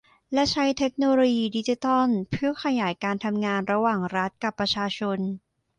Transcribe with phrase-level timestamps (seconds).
[0.33, 5.19] และใช้เทคโนโลยีดิจิทัลเพื่อขยายการทำงานระหว่างรัฐกับประชาชน